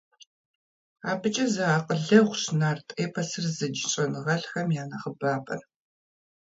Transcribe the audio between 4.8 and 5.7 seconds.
я нэхъыбапӏэр.